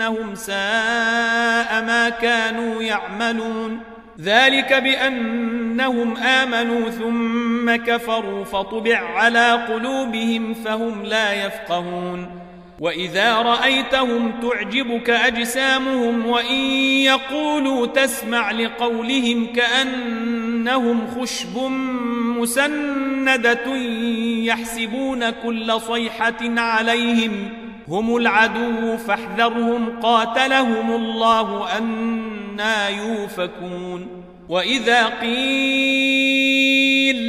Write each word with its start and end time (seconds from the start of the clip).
إنهم 0.00 0.34
ساء 0.34 1.84
ما 1.84 2.08
كانوا 2.08 2.82
يعملون. 2.82 3.80
ذلك 4.20 4.72
بأنهم 4.72 6.16
آمنوا 6.16 6.90
ثم 6.90 7.76
كفروا 7.76 8.44
فطبع 8.44 8.98
على 8.98 9.52
قلوبهم 9.52 10.54
فهم 10.54 11.04
لا 11.04 11.46
يفقهون. 11.46 12.40
وإذا 12.80 13.34
رأيتهم 13.34 14.32
تعجبك 14.42 15.10
أجسامهم 15.10 16.26
وإن 16.26 16.60
يقولوا 17.04 17.86
تسمع 17.86 18.50
لقولهم 18.50 19.46
كأنهم 19.46 21.06
خشب 21.20 21.58
مسندة 22.38 23.76
يحسبون 24.44 25.30
كل 25.30 25.80
صيحة 25.80 26.60
عليهم 26.60 27.69
هم 27.90 28.16
العدو 28.16 28.96
فاحذرهم 28.96 30.00
قاتلهم 30.02 30.90
الله 30.90 31.78
أنا 31.78 32.88
يوفكون 32.88 34.06
وإذا 34.48 35.06
قيل 35.06 36.20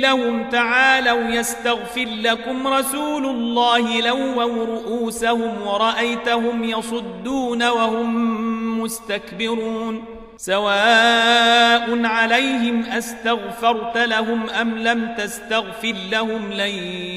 لهم 0.00 0.44
تعالوا 0.50 1.30
يستغفر 1.30 2.06
لكم 2.20 2.66
رسول 2.66 3.26
الله 3.26 4.00
لووا 4.00 4.64
رؤوسهم 4.64 5.62
ورأيتهم 5.66 6.64
يصدون 6.64 7.68
وهم 7.68 8.80
مستكبرون 8.80 10.04
سواء 10.36 12.06
عليهم 12.06 12.82
أستغفرت 12.82 13.96
لهم 13.98 14.50
أم 14.50 14.78
لم 14.78 15.14
تستغفر 15.18 15.94
لهم 16.10 16.52
لن 16.52 16.70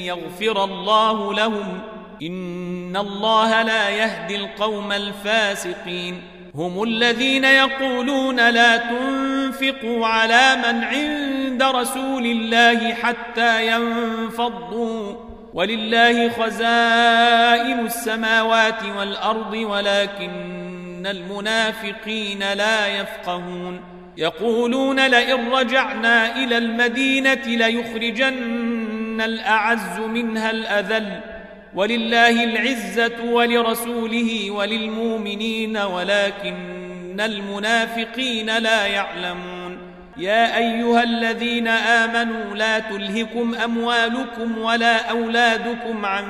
يغفر 0.04 0.64
الله 0.64 1.34
لهم 1.34 1.80
إن 2.26 2.96
الله 2.96 3.62
لا 3.62 3.88
يهدي 3.88 4.36
القوم 4.36 4.92
الفاسقين 4.92 6.22
هم 6.54 6.82
الذين 6.82 7.44
يقولون 7.44 8.50
لا 8.50 8.76
تنفقوا 8.76 10.06
على 10.06 10.56
من 10.56 10.84
عند 10.84 11.62
رسول 11.62 12.26
الله 12.26 12.94
حتى 12.94 13.66
ينفضوا 13.66 15.14
ولله 15.54 16.28
خزائن 16.28 17.86
السماوات 17.86 18.84
والأرض 18.98 19.54
ولكن 19.54 21.06
المنافقين 21.06 22.52
لا 22.52 22.86
يفقهون 22.86 23.80
يقولون 24.16 25.06
لئن 25.06 25.48
رجعنا 25.48 26.36
إلى 26.36 26.58
المدينة 26.58 27.42
ليخرجن 27.46 29.20
الأعز 29.20 30.00
منها 30.00 30.50
الأذل 30.50 31.31
ولله 31.74 32.44
العزة 32.44 33.24
ولرسوله 33.24 34.50
وللمؤمنين 34.50 35.76
ولكن 35.76 37.20
المنافقين 37.20 38.58
لا 38.58 38.86
يعلمون. 38.86 39.78
يا 40.16 40.58
أيها 40.58 41.02
الذين 41.02 41.68
آمنوا 41.68 42.56
لا 42.56 42.78
تلهكم 42.78 43.54
أموالكم 43.54 44.58
ولا 44.58 45.10
أولادكم 45.10 46.06
عن 46.06 46.26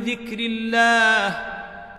ذكر 0.00 0.38
الله 0.38 1.36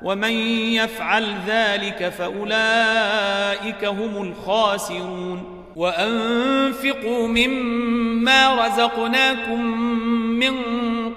ومن 0.01 0.33
يفعل 0.73 1.25
ذلك 1.47 2.13
فأولئك 2.17 3.85
هم 3.85 4.21
الخاسرون. 4.21 5.65
وأنفقوا 5.75 7.27
مما 7.27 8.65
رزقناكم 8.65 9.61
من 10.39 10.53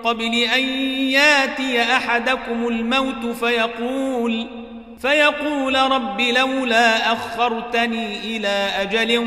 قبل 0.05 0.35
أن 0.35 0.65
ياتي 1.11 1.83
أحدكم 1.83 2.69
الموت 2.69 3.27
فيقول 3.27 4.47
فيقول 4.99 5.77
رب 5.77 6.21
لولا 6.21 7.13
أخرتني 7.13 8.37
إلى 8.37 8.71
أجل 8.83 9.25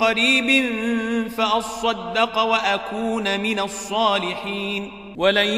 قريب 0.00 0.70
فأصدق 1.28 2.38
وأكون 2.38 3.40
من 3.40 3.60
الصالحين. 3.60 4.92
ولن 5.16 5.48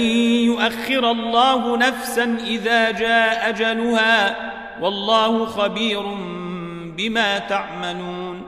يؤخر 0.44 1.10
الله 1.10 1.76
نفسا 1.76 2.38
إذا 2.46 2.90
جاء 2.90 3.48
أجلها 3.48 4.36
والله 4.80 5.46
خبير 5.46 6.02
بما 6.96 7.38
تعملون. 7.38 8.42